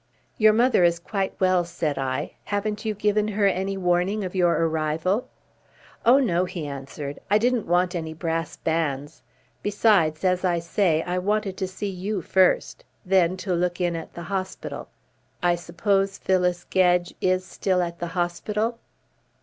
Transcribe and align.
"Your 0.39 0.51
mother 0.53 0.83
is 0.83 0.97
quite 0.97 1.39
well," 1.39 1.63
said 1.63 1.99
I. 1.99 2.33
"Haven't 2.45 2.85
you 2.85 2.95
given 2.95 3.27
her 3.27 3.45
any 3.45 3.77
warning 3.77 4.23
of 4.23 4.33
your 4.33 4.53
arrival?" 4.65 5.29
"Oh, 6.03 6.17
no!" 6.17 6.45
he 6.45 6.65
answered. 6.65 7.19
"I 7.29 7.37
didn't 7.37 7.67
want 7.67 7.93
any 7.93 8.15
brass 8.15 8.57
bands. 8.57 9.21
Besides, 9.61 10.25
as 10.25 10.43
I 10.43 10.57
say, 10.57 11.03
I 11.03 11.19
wanted 11.19 11.55
to 11.57 11.67
see 11.67 11.91
you 11.91 12.23
first. 12.23 12.83
Then 13.05 13.37
to 13.45 13.53
look 13.53 13.79
in 13.79 13.95
at 13.95 14.15
the 14.15 14.23
hospital. 14.23 14.87
I 15.43 15.53
suppose 15.53 16.17
Phyllis 16.17 16.65
Gedge 16.71 17.13
is 17.21 17.45
still 17.45 17.83
at 17.83 17.99
the 17.99 18.07
hospital?" 18.17 18.79